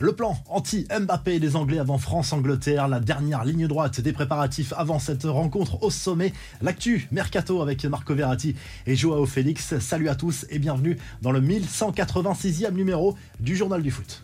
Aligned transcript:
Le 0.00 0.12
plan 0.12 0.36
anti-Mbappé 0.46 1.40
des 1.40 1.56
Anglais 1.56 1.80
avant 1.80 1.98
France-Angleterre, 1.98 2.86
la 2.86 3.00
dernière 3.00 3.44
ligne 3.44 3.66
droite 3.66 4.00
des 4.00 4.12
préparatifs 4.12 4.72
avant 4.76 5.00
cette 5.00 5.24
rencontre 5.24 5.82
au 5.82 5.90
sommet. 5.90 6.32
L'actu 6.62 7.08
Mercato 7.10 7.60
avec 7.60 7.84
Marco 7.84 8.14
Verratti 8.14 8.54
et 8.86 8.94
Joao 8.94 9.26
Félix. 9.26 9.76
Salut 9.80 10.08
à 10.08 10.14
tous 10.14 10.46
et 10.50 10.60
bienvenue 10.60 10.98
dans 11.20 11.32
le 11.32 11.40
1186e 11.40 12.74
numéro 12.74 13.16
du 13.40 13.56
Journal 13.56 13.82
du 13.82 13.90
Foot. 13.90 14.22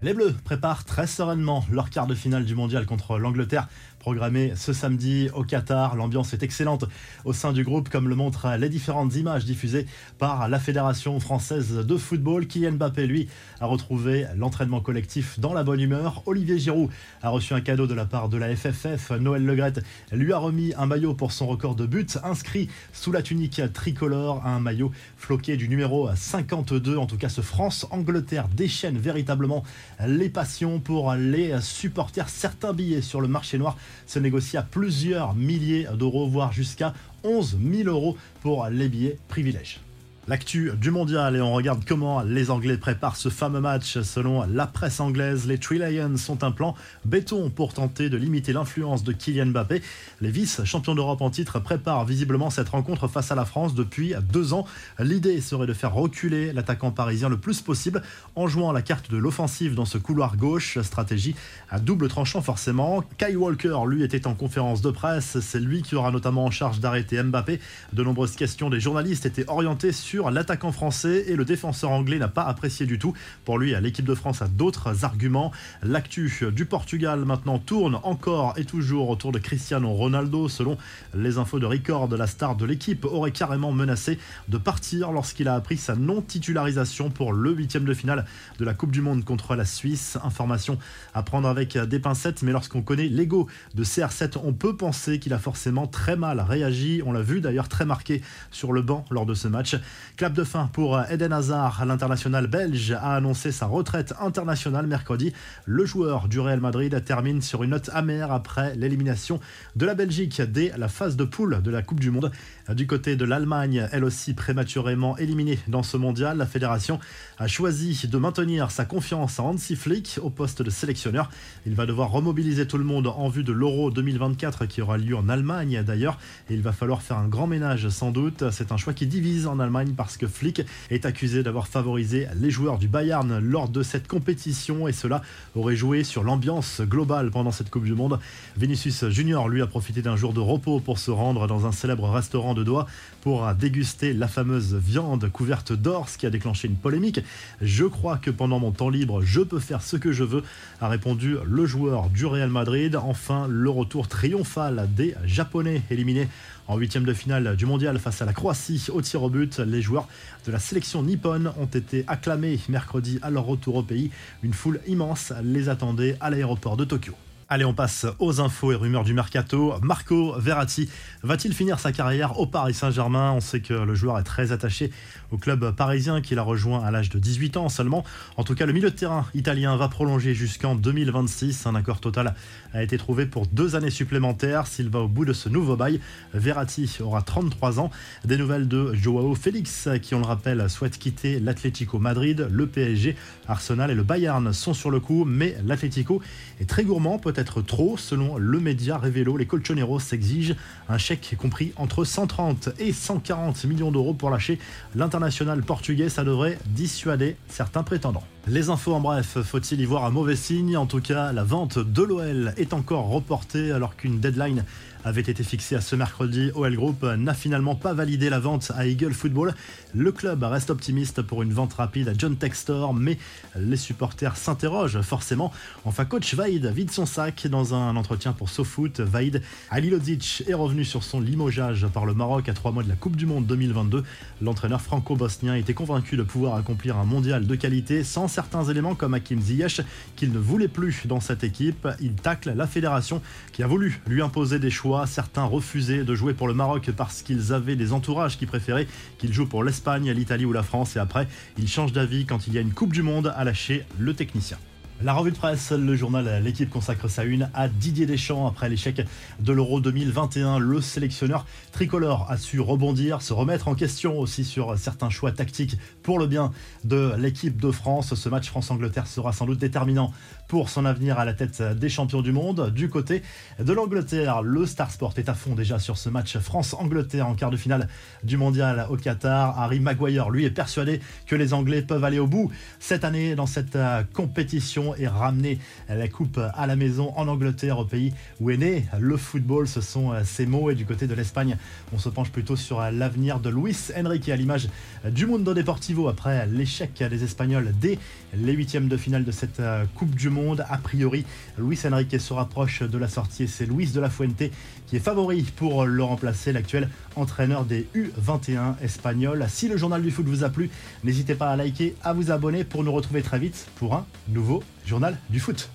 Les 0.00 0.14
Bleus 0.14 0.34
préparent 0.44 0.84
très 0.84 1.06
sereinement 1.06 1.64
leur 1.70 1.90
quart 1.90 2.06
de 2.06 2.14
finale 2.14 2.44
du 2.44 2.54
mondial 2.54 2.86
contre 2.86 3.18
l'Angleterre 3.18 3.68
programmé 4.06 4.52
ce 4.54 4.72
samedi 4.72 5.30
au 5.34 5.42
Qatar. 5.42 5.96
L'ambiance 5.96 6.32
est 6.32 6.44
excellente 6.44 6.84
au 7.24 7.32
sein 7.32 7.52
du 7.52 7.64
groupe, 7.64 7.88
comme 7.88 8.08
le 8.08 8.14
montrent 8.14 8.46
les 8.56 8.68
différentes 8.68 9.16
images 9.16 9.44
diffusées 9.44 9.84
par 10.20 10.48
la 10.48 10.60
Fédération 10.60 11.18
française 11.18 11.74
de 11.74 11.96
football. 11.96 12.46
Kylian 12.46 12.74
Mbappé, 12.74 13.08
lui, 13.08 13.26
a 13.60 13.66
retrouvé 13.66 14.26
l'entraînement 14.36 14.80
collectif 14.80 15.40
dans 15.40 15.52
la 15.52 15.64
bonne 15.64 15.80
humeur. 15.80 16.22
Olivier 16.26 16.56
Giroud 16.56 16.88
a 17.20 17.30
reçu 17.30 17.52
un 17.52 17.60
cadeau 17.60 17.88
de 17.88 17.94
la 17.94 18.04
part 18.04 18.28
de 18.28 18.36
la 18.36 18.54
FFF. 18.54 19.10
Noël 19.10 19.44
Legrette 19.44 19.80
lui 20.12 20.32
a 20.32 20.38
remis 20.38 20.72
un 20.78 20.86
maillot 20.86 21.14
pour 21.14 21.32
son 21.32 21.48
record 21.48 21.74
de 21.74 21.84
buts, 21.84 22.06
inscrit 22.22 22.68
sous 22.92 23.10
la 23.10 23.22
tunique 23.22 23.60
tricolore, 23.72 24.46
un 24.46 24.60
maillot 24.60 24.92
floqué 25.16 25.56
du 25.56 25.68
numéro 25.68 26.08
52. 26.14 26.96
En 26.96 27.06
tout 27.06 27.18
cas, 27.18 27.28
ce 27.28 27.40
France-Angleterre 27.40 28.46
déchaîne 28.54 28.98
véritablement 28.98 29.64
les 30.06 30.28
passions 30.28 30.78
pour 30.78 31.12
les 31.14 31.60
supporters. 31.60 32.28
Certains 32.28 32.72
billets 32.72 33.02
sur 33.02 33.20
le 33.20 33.26
marché 33.26 33.58
noir 33.58 33.76
se 34.06 34.18
négocie 34.18 34.56
à 34.56 34.62
plusieurs 34.62 35.34
milliers 35.34 35.86
d'euros, 35.94 36.28
voire 36.28 36.52
jusqu'à 36.52 36.94
11 37.24 37.58
000 37.62 37.88
euros 37.88 38.16
pour 38.42 38.66
les 38.68 38.88
billets 38.88 39.18
privilèges 39.28 39.80
l'actu 40.28 40.72
du 40.80 40.90
mondial 40.90 41.36
et 41.36 41.40
on 41.40 41.52
regarde 41.52 41.84
comment 41.86 42.22
les 42.22 42.50
Anglais 42.50 42.76
préparent 42.76 43.16
ce 43.16 43.28
fameux 43.28 43.60
match. 43.60 44.00
Selon 44.00 44.44
la 44.52 44.66
presse 44.66 44.98
anglaise, 44.98 45.46
les 45.46 45.58
Three 45.58 45.78
Lions 45.78 46.16
sont 46.16 46.42
un 46.42 46.50
plan 46.50 46.74
béton 47.04 47.48
pour 47.48 47.72
tenter 47.72 48.10
de 48.10 48.16
limiter 48.16 48.52
l'influence 48.52 49.04
de 49.04 49.12
Kylian 49.12 49.46
Mbappé. 49.46 49.82
Les 50.20 50.30
vice-champions 50.30 50.96
d'Europe 50.96 51.20
en 51.20 51.30
titre 51.30 51.60
préparent 51.60 52.04
visiblement 52.04 52.50
cette 52.50 52.70
rencontre 52.70 53.06
face 53.06 53.30
à 53.30 53.36
la 53.36 53.44
France 53.44 53.74
depuis 53.74 54.14
deux 54.32 54.52
ans. 54.52 54.66
L'idée 54.98 55.40
serait 55.40 55.66
de 55.66 55.72
faire 55.72 55.94
reculer 55.94 56.52
l'attaquant 56.52 56.90
parisien 56.90 57.28
le 57.28 57.36
plus 57.36 57.60
possible 57.60 58.02
en 58.34 58.48
jouant 58.48 58.72
la 58.72 58.82
carte 58.82 59.10
de 59.10 59.16
l'offensive 59.16 59.74
dans 59.74 59.84
ce 59.84 59.98
couloir 59.98 60.36
gauche. 60.36 60.80
Stratégie 60.80 61.36
à 61.70 61.78
double 61.78 62.08
tranchant 62.08 62.42
forcément. 62.42 63.04
Kyle 63.18 63.36
Walker, 63.36 63.78
lui, 63.86 64.02
était 64.02 64.26
en 64.26 64.34
conférence 64.34 64.82
de 64.82 64.90
presse. 64.90 65.38
C'est 65.40 65.60
lui 65.60 65.82
qui 65.82 65.94
aura 65.94 66.10
notamment 66.10 66.44
en 66.46 66.50
charge 66.50 66.80
d'arrêter 66.80 67.22
Mbappé. 67.22 67.60
De 67.92 68.02
nombreuses 68.02 68.34
questions 68.34 68.70
des 68.70 68.80
journalistes 68.80 69.24
étaient 69.24 69.48
orientées 69.48 69.92
sur 69.92 70.15
l'attaquant 70.24 70.72
français 70.72 71.24
et 71.28 71.36
le 71.36 71.44
défenseur 71.44 71.90
anglais 71.90 72.18
n'a 72.18 72.28
pas 72.28 72.44
apprécié 72.44 72.86
du 72.86 72.98
tout. 72.98 73.12
Pour 73.44 73.58
lui, 73.58 73.74
l'équipe 73.80 74.04
de 74.04 74.14
France 74.14 74.42
a 74.42 74.48
d'autres 74.48 75.04
arguments. 75.04 75.52
L'actu 75.82 76.32
du 76.52 76.64
Portugal 76.64 77.24
maintenant 77.24 77.58
tourne 77.58 77.98
encore 78.02 78.54
et 78.56 78.64
toujours 78.64 79.10
autour 79.10 79.32
de 79.32 79.38
Cristiano 79.38 79.90
Ronaldo. 79.92 80.48
Selon 80.48 80.78
les 81.14 81.38
infos 81.38 81.58
de 81.58 81.66
Record, 81.66 82.08
la 82.16 82.26
star 82.26 82.56
de 82.56 82.64
l'équipe 82.64 83.04
aurait 83.04 83.30
carrément 83.30 83.72
menacé 83.72 84.18
de 84.48 84.58
partir 84.58 85.12
lorsqu'il 85.12 85.48
a 85.48 85.54
appris 85.54 85.76
sa 85.76 85.94
non-titularisation 85.94 87.10
pour 87.10 87.32
le 87.32 87.52
huitième 87.52 87.84
de 87.84 87.94
finale 87.94 88.24
de 88.58 88.64
la 88.64 88.74
Coupe 88.74 88.90
du 88.90 89.02
Monde 89.02 89.24
contre 89.24 89.54
la 89.54 89.64
Suisse. 89.64 90.18
Information 90.24 90.78
à 91.14 91.22
prendre 91.22 91.48
avec 91.48 91.76
des 91.76 91.98
pincettes, 91.98 92.42
mais 92.42 92.52
lorsqu'on 92.52 92.82
connaît 92.82 93.08
l'ego 93.08 93.46
de 93.74 93.84
CR7, 93.84 94.38
on 94.42 94.52
peut 94.52 94.76
penser 94.76 95.18
qu'il 95.18 95.32
a 95.32 95.38
forcément 95.38 95.86
très 95.86 96.16
mal 96.16 96.40
réagi. 96.40 97.02
On 97.04 97.12
l'a 97.12 97.22
vu 97.22 97.40
d'ailleurs 97.40 97.68
très 97.68 97.84
marqué 97.84 98.22
sur 98.50 98.72
le 98.72 98.82
banc 98.82 99.04
lors 99.10 99.26
de 99.26 99.34
ce 99.34 99.48
match. 99.48 99.76
Clap 100.16 100.32
de 100.32 100.44
fin 100.44 100.68
pour 100.72 101.00
Eden 101.10 101.32
Hazard. 101.32 101.84
L'international 101.84 102.46
belge 102.46 102.92
a 102.92 103.16
annoncé 103.16 103.52
sa 103.52 103.66
retraite 103.66 104.14
internationale 104.20 104.86
mercredi. 104.86 105.32
Le 105.64 105.84
joueur 105.84 106.28
du 106.28 106.40
Real 106.40 106.60
Madrid 106.60 107.02
termine 107.04 107.42
sur 107.42 107.62
une 107.62 107.70
note 107.70 107.90
amère 107.92 108.32
après 108.32 108.74
l'élimination 108.76 109.40
de 109.74 109.84
la 109.86 109.94
Belgique 109.94 110.40
dès 110.40 110.72
la 110.76 110.88
phase 110.88 111.16
de 111.16 111.24
poule 111.24 111.60
de 111.62 111.70
la 111.70 111.82
Coupe 111.82 112.00
du 112.00 112.10
Monde. 112.10 112.30
Du 112.70 112.86
côté 112.86 113.16
de 113.16 113.24
l'Allemagne, 113.24 113.88
elle 113.92 114.04
aussi 114.04 114.34
prématurément 114.34 115.16
éliminée 115.18 115.58
dans 115.68 115.82
ce 115.82 115.96
mondial, 115.96 116.38
la 116.38 116.46
fédération 116.46 116.98
a 117.38 117.46
choisi 117.46 118.08
de 118.08 118.18
maintenir 118.18 118.70
sa 118.70 118.84
confiance 118.84 119.38
à 119.38 119.42
Hansi 119.42 119.76
Flick 119.76 120.18
au 120.22 120.30
poste 120.30 120.62
de 120.62 120.70
sélectionneur. 120.70 121.30
Il 121.66 121.74
va 121.74 121.86
devoir 121.86 122.10
remobiliser 122.10 122.66
tout 122.66 122.78
le 122.78 122.84
monde 122.84 123.06
en 123.06 123.28
vue 123.28 123.44
de 123.44 123.52
l'Euro 123.52 123.90
2024 123.90 124.66
qui 124.66 124.82
aura 124.82 124.98
lieu 124.98 125.16
en 125.16 125.28
Allemagne 125.28 125.82
d'ailleurs. 125.86 126.18
Il 126.50 126.62
va 126.62 126.72
falloir 126.72 127.02
faire 127.02 127.18
un 127.18 127.28
grand 127.28 127.46
ménage 127.46 127.88
sans 127.88 128.10
doute. 128.10 128.50
C'est 128.50 128.72
un 128.72 128.76
choix 128.76 128.92
qui 128.92 129.06
divise 129.06 129.46
en 129.46 129.60
Allemagne 129.60 129.92
parce 129.96 130.16
que 130.16 130.26
Flick 130.26 130.62
est 130.90 131.06
accusé 131.06 131.42
d'avoir 131.42 131.68
favorisé 131.68 132.28
les 132.36 132.50
joueurs 132.50 132.78
du 132.78 132.88
Bayern 132.88 133.38
lors 133.38 133.68
de 133.68 133.82
cette 133.82 134.06
compétition 134.06 134.86
et 134.88 134.92
cela 134.92 135.22
aurait 135.54 135.76
joué 135.76 136.04
sur 136.04 136.22
l'ambiance 136.22 136.80
globale 136.82 137.30
pendant 137.30 137.52
cette 137.52 137.70
Coupe 137.70 137.84
du 137.84 137.94
Monde. 137.94 138.18
Vinicius 138.56 139.08
Junior 139.08 139.48
lui 139.48 139.62
a 139.62 139.66
profité 139.66 140.02
d'un 140.02 140.16
jour 140.16 140.32
de 140.32 140.40
repos 140.40 140.80
pour 140.80 140.98
se 140.98 141.10
rendre 141.10 141.46
dans 141.46 141.66
un 141.66 141.72
célèbre 141.72 142.08
restaurant 142.10 142.54
de 142.54 142.62
Doha 142.62 142.86
pour 143.22 143.52
déguster 143.54 144.12
la 144.12 144.28
fameuse 144.28 144.74
viande 144.74 145.28
couverte 145.30 145.72
d'or, 145.72 146.08
ce 146.08 146.18
qui 146.18 146.26
a 146.26 146.30
déclenché 146.30 146.68
une 146.68 146.76
polémique. 146.76 147.20
Je 147.60 147.84
crois 147.84 148.18
que 148.18 148.30
pendant 148.30 148.58
mon 148.58 148.70
temps 148.70 148.88
libre, 148.88 149.22
je 149.22 149.40
peux 149.40 149.58
faire 149.58 149.82
ce 149.82 149.96
que 149.96 150.12
je 150.12 150.24
veux, 150.24 150.42
a 150.80 150.88
répondu 150.88 151.36
le 151.44 151.66
joueur 151.66 152.08
du 152.10 152.26
Real 152.26 152.50
Madrid. 152.50 152.96
Enfin, 152.96 153.46
le 153.48 153.70
retour 153.70 154.08
triomphal 154.08 154.88
des 154.94 155.14
Japonais 155.24 155.82
éliminés 155.90 156.28
en 156.68 156.76
huitième 156.76 157.04
de 157.04 157.12
finale 157.12 157.56
du 157.56 157.66
mondial 157.66 157.98
face 157.98 158.22
à 158.22 158.24
la 158.24 158.32
Croatie 158.32 158.88
au 158.92 159.00
tir 159.02 159.22
au 159.22 159.30
but. 159.30 159.58
Les 159.58 159.82
joueurs 159.82 160.08
de 160.46 160.52
la 160.52 160.58
sélection 160.58 161.02
nippone 161.02 161.52
ont 161.58 161.66
été 161.66 162.04
acclamés 162.06 162.58
mercredi 162.68 163.18
à 163.22 163.30
leur 163.30 163.44
retour 163.44 163.76
au 163.76 163.82
pays. 163.82 164.10
Une 164.42 164.54
foule 164.54 164.80
immense 164.86 165.32
les 165.42 165.68
attendait 165.68 166.16
à 166.20 166.30
l'aéroport 166.30 166.76
de 166.76 166.84
Tokyo. 166.84 167.14
Allez, 167.48 167.64
on 167.64 167.74
passe 167.74 168.06
aux 168.18 168.40
infos 168.40 168.72
et 168.72 168.74
rumeurs 168.74 169.04
du 169.04 169.14
mercato. 169.14 169.74
Marco 169.80 170.34
Verratti 170.36 170.88
va-t-il 171.22 171.54
finir 171.54 171.78
sa 171.78 171.92
carrière 171.92 172.40
au 172.40 172.46
Paris 172.48 172.74
Saint-Germain? 172.74 173.30
On 173.30 173.40
sait 173.40 173.60
que 173.60 173.72
le 173.72 173.94
joueur 173.94 174.18
est 174.18 174.24
très 174.24 174.50
attaché 174.50 174.90
au 175.30 175.38
club 175.38 175.70
parisien 175.70 176.20
qu'il 176.20 176.40
a 176.40 176.42
rejoint 176.42 176.84
à 176.84 176.90
l'âge 176.90 177.08
de 177.08 177.20
18 177.20 177.56
ans 177.56 177.68
seulement. 177.68 178.02
En 178.36 178.42
tout 178.42 178.56
cas, 178.56 178.66
le 178.66 178.72
milieu 178.72 178.90
de 178.90 178.96
terrain 178.96 179.26
italien 179.32 179.76
va 179.76 179.86
prolonger 179.86 180.34
jusqu'en 180.34 180.74
2026. 180.74 181.66
Un 181.66 181.76
accord 181.76 182.00
total 182.00 182.34
a 182.74 182.82
été 182.82 182.98
trouvé 182.98 183.26
pour 183.26 183.46
deux 183.46 183.76
années 183.76 183.90
supplémentaires. 183.90 184.66
S'il 184.66 184.88
va 184.88 184.98
au 184.98 185.08
bout 185.08 185.24
de 185.24 185.32
ce 185.32 185.48
nouveau 185.48 185.76
bail, 185.76 186.00
Verratti 186.34 186.98
aura 186.98 187.22
33 187.22 187.78
ans. 187.78 187.92
Des 188.24 188.38
nouvelles 188.38 188.66
de 188.66 188.92
Joao 188.94 189.36
Félix, 189.36 189.88
qui, 190.02 190.16
on 190.16 190.18
le 190.18 190.26
rappelle, 190.26 190.68
souhaite 190.68 190.98
quitter 190.98 191.38
l'Atlético 191.38 192.00
Madrid, 192.00 192.48
le 192.50 192.66
PSG, 192.66 193.14
Arsenal 193.46 193.92
et 193.92 193.94
le 193.94 194.02
Bayern 194.02 194.52
sont 194.52 194.74
sur 194.74 194.90
le 194.90 194.98
coup, 194.98 195.24
mais 195.24 195.56
l'Atlético 195.64 196.20
est 196.60 196.68
très 196.68 196.82
gourmand, 196.82 197.20
être 197.38 197.62
trop. 197.62 197.96
Selon 197.96 198.36
le 198.36 198.60
média 198.60 198.96
Revelo, 198.96 199.36
les 199.36 199.46
Colchoneros 199.46 200.00
s'exigent 200.00 200.54
un 200.88 200.98
chèque 200.98 201.36
compris 201.38 201.72
entre 201.76 202.04
130 202.04 202.70
et 202.78 202.92
140 202.92 203.64
millions 203.64 203.90
d'euros 203.90 204.14
pour 204.14 204.30
lâcher 204.30 204.58
l'international 204.94 205.62
portugais. 205.62 206.08
Ça 206.08 206.24
devrait 206.24 206.58
dissuader 206.66 207.36
certains 207.48 207.82
prétendants. 207.82 208.24
Les 208.48 208.70
infos 208.70 208.94
en 208.94 209.00
bref, 209.00 209.38
faut-il 209.42 209.80
y 209.80 209.84
voir 209.86 210.04
un 210.04 210.10
mauvais 210.10 210.36
signe? 210.36 210.76
En 210.76 210.86
tout 210.86 211.00
cas, 211.00 211.32
la 211.32 211.42
vente 211.42 211.80
de 211.80 212.02
l'OL 212.02 212.54
est 212.56 212.74
encore 212.74 213.08
reportée 213.08 213.72
alors 213.72 213.96
qu'une 213.96 214.20
deadline 214.20 214.64
avait 215.06 215.20
été 215.20 215.44
fixée 215.44 215.76
à 215.76 215.80
ce 215.80 215.94
mercredi. 215.94 216.50
OL 216.54 216.74
Group 216.74 217.04
n'a 217.04 217.34
finalement 217.34 217.76
pas 217.76 217.92
validé 217.92 218.28
la 218.28 218.40
vente 218.40 218.72
à 218.76 218.86
Eagle 218.86 219.14
Football. 219.14 219.54
Le 219.94 220.10
club 220.10 220.42
reste 220.42 220.70
optimiste 220.70 221.22
pour 221.22 221.42
une 221.42 221.52
vente 221.52 221.74
rapide 221.74 222.08
à 222.08 222.12
John 222.16 222.36
Textor, 222.36 222.92
mais 222.92 223.16
les 223.56 223.76
supporters 223.76 224.36
s'interrogent 224.36 225.00
forcément. 225.02 225.52
Enfin, 225.84 226.04
coach 226.04 226.34
Vaid 226.34 226.66
vide 226.66 226.90
son 226.90 227.06
sac 227.06 227.46
dans 227.46 227.72
un 227.72 227.94
entretien 227.94 228.32
pour 228.32 228.48
SoFoot. 228.48 229.00
Vaid 229.00 229.42
Alilodzic 229.70 230.42
est 230.48 230.54
revenu 230.54 230.84
sur 230.84 231.04
son 231.04 231.20
limogeage 231.20 231.86
par 231.86 232.04
le 232.04 232.14
Maroc 232.14 232.48
à 232.48 232.52
trois 232.52 232.72
mois 232.72 232.82
de 232.82 232.88
la 232.88 232.96
Coupe 232.96 233.16
du 233.16 233.26
Monde 233.26 233.46
2022. 233.46 234.02
L'entraîneur 234.42 234.80
franco-bosnien 234.80 235.54
était 235.54 235.74
convaincu 235.74 236.16
de 236.16 236.24
pouvoir 236.24 236.56
accomplir 236.56 236.96
un 236.96 237.04
mondial 237.04 237.46
de 237.46 237.54
qualité 237.54 238.02
sans 238.02 238.26
certains 238.36 238.64
éléments 238.64 238.94
comme 238.94 239.14
Hakim 239.14 239.40
Ziyech 239.40 239.80
qu'il 240.14 240.30
ne 240.30 240.38
voulait 240.38 240.68
plus 240.68 241.06
dans 241.06 241.20
cette 241.20 241.42
équipe. 241.42 241.88
Il 242.02 242.12
tacle 242.12 242.52
la 242.54 242.66
fédération 242.66 243.22
qui 243.54 243.62
a 243.62 243.66
voulu 243.66 244.02
lui 244.06 244.20
imposer 244.20 244.58
des 244.58 244.68
choix 244.68 245.06
Certains 245.06 245.44
refusaient 245.44 246.04
de 246.04 246.14
jouer 246.14 246.34
pour 246.34 246.46
le 246.46 246.52
Maroc 246.52 246.90
parce 246.94 247.22
qu'ils 247.22 247.54
avaient 247.54 247.76
des 247.76 247.94
entourages 247.94 248.36
qui 248.36 248.44
préféraient 248.44 248.88
qu'ils 249.16 249.32
jouent 249.32 249.48
pour 249.48 249.64
l'Espagne, 249.64 250.10
l'Italie 250.10 250.44
ou 250.44 250.52
la 250.52 250.62
France. 250.62 250.96
Et 250.96 250.98
après, 250.98 251.28
ils 251.56 251.66
changent 251.66 251.94
d'avis 251.94 252.26
quand 252.26 252.46
il 252.46 252.52
y 252.52 252.58
a 252.58 252.60
une 252.60 252.74
Coupe 252.74 252.92
du 252.92 253.02
Monde 253.02 253.32
à 253.34 253.42
lâcher 253.42 253.86
le 253.98 254.12
technicien. 254.12 254.58
La 255.02 255.12
revue 255.12 255.30
de 255.30 255.36
presse, 255.36 255.72
le 255.72 255.94
journal 255.94 256.42
L'équipe 256.42 256.70
consacre 256.70 257.08
sa 257.08 257.24
une 257.24 257.50
à 257.52 257.68
Didier 257.68 258.06
Deschamps 258.06 258.46
après 258.46 258.70
l'échec 258.70 259.06
de 259.40 259.52
l'Euro 259.52 259.78
2021. 259.78 260.58
Le 260.58 260.80
sélectionneur 260.80 261.44
tricolore 261.70 262.26
a 262.30 262.38
su 262.38 262.60
rebondir, 262.60 263.20
se 263.20 263.34
remettre 263.34 263.68
en 263.68 263.74
question 263.74 264.18
aussi 264.18 264.42
sur 264.42 264.78
certains 264.78 265.10
choix 265.10 265.32
tactiques 265.32 265.76
pour 266.02 266.18
le 266.18 266.26
bien 266.26 266.50
de 266.84 267.12
l'équipe 267.18 267.60
de 267.60 267.70
France. 267.70 268.14
Ce 268.14 268.28
match 268.30 268.48
France-Angleterre 268.48 269.06
sera 269.06 269.34
sans 269.34 269.44
doute 269.44 269.58
déterminant 269.58 270.12
pour 270.48 270.70
son 270.70 270.86
avenir 270.86 271.18
à 271.18 271.26
la 271.26 271.34
tête 271.34 271.60
des 271.62 271.90
champions 271.90 272.22
du 272.22 272.32
monde. 272.32 272.72
Du 272.72 272.88
côté 272.88 273.22
de 273.58 273.72
l'Angleterre, 273.74 274.40
le 274.40 274.64
Star 274.64 274.90
Sport 274.90 275.12
est 275.18 275.28
à 275.28 275.34
fond 275.34 275.54
déjà 275.54 275.78
sur 275.78 275.98
ce 275.98 276.08
match 276.08 276.38
France-Angleterre 276.38 277.28
en 277.28 277.34
quart 277.34 277.50
de 277.50 277.58
finale 277.58 277.88
du 278.24 278.38
mondial 278.38 278.86
au 278.88 278.96
Qatar. 278.96 279.60
Harry 279.60 279.78
Maguire, 279.78 280.30
lui, 280.30 280.46
est 280.46 280.50
persuadé 280.50 281.00
que 281.26 281.36
les 281.36 281.52
Anglais 281.52 281.82
peuvent 281.82 282.04
aller 282.04 282.18
au 282.18 282.26
bout 282.26 282.50
cette 282.80 283.04
année 283.04 283.34
dans 283.34 283.46
cette 283.46 283.76
compétition 284.14 284.85
et 284.94 285.08
ramener 285.08 285.58
la 285.88 286.08
coupe 286.08 286.40
à 286.54 286.66
la 286.66 286.76
maison 286.76 287.12
en 287.16 287.28
Angleterre, 287.28 287.78
au 287.78 287.84
pays 287.84 288.12
où 288.40 288.50
est 288.50 288.56
né 288.56 288.86
le 288.98 289.16
football. 289.16 289.66
Ce 289.68 289.80
sont 289.80 290.12
ces 290.24 290.46
mots. 290.46 290.70
Et 290.70 290.74
du 290.74 290.86
côté 290.86 291.06
de 291.06 291.14
l'Espagne, 291.14 291.56
on 291.92 291.98
se 291.98 292.08
penche 292.08 292.30
plutôt 292.30 292.56
sur 292.56 292.80
l'avenir 292.80 293.40
de 293.40 293.50
Luis 293.50 293.76
Enrique 293.96 294.28
à 294.28 294.36
l'image 294.36 294.68
du 295.08 295.26
Mundo 295.26 295.54
Deportivo 295.54 296.08
après 296.08 296.46
l'échec 296.46 296.92
des 296.98 297.24
Espagnols 297.24 297.72
dès 297.80 297.98
les 298.34 298.52
huitièmes 298.52 298.88
de 298.88 298.96
finale 298.96 299.24
de 299.24 299.32
cette 299.32 299.62
Coupe 299.94 300.14
du 300.14 300.30
Monde. 300.30 300.64
A 300.68 300.78
priori, 300.78 301.24
Luis 301.58 301.78
Enrique 301.84 302.20
se 302.20 302.32
rapproche 302.32 302.82
de 302.82 302.98
la 302.98 303.08
sortie 303.08 303.44
et 303.44 303.46
c'est 303.46 303.66
Luis 303.66 303.90
de 303.92 304.00
la 304.00 304.10
Fuente 304.10 304.42
qui 304.86 304.96
est 304.96 305.00
favori 305.00 305.42
pour 305.56 305.84
le 305.84 306.02
remplacer, 306.02 306.52
l'actuel 306.52 306.88
entraîneur 307.16 307.64
des 307.64 307.86
U21 307.94 308.74
espagnols. 308.82 309.44
Si 309.48 309.68
le 309.68 309.76
journal 309.76 310.02
du 310.02 310.10
foot 310.10 310.26
vous 310.26 310.44
a 310.44 310.48
plu, 310.48 310.70
n'hésitez 311.04 311.34
pas 311.34 311.50
à 311.50 311.56
liker, 311.56 311.94
à 312.02 312.12
vous 312.12 312.30
abonner 312.30 312.64
pour 312.64 312.84
nous 312.84 312.92
retrouver 312.92 313.22
très 313.22 313.38
vite 313.38 313.66
pour 313.76 313.94
un 313.94 314.06
nouveau 314.28 314.62
Journal 314.86 315.18
du 315.30 315.40
foot. 315.40 315.68